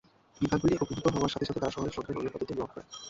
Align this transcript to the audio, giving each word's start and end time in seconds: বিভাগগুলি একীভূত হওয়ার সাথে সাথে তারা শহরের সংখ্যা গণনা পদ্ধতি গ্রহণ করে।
বিভাগগুলি 0.41 0.73
একীভূত 0.75 1.05
হওয়ার 1.13 1.31
সাথে 1.33 1.45
সাথে 1.47 1.59
তারা 1.59 1.75
শহরের 1.75 1.95
সংখ্যা 1.95 2.15
গণনা 2.15 2.31
পদ্ধতি 2.33 2.53
গ্রহণ 2.53 2.69
করে। 2.71 2.83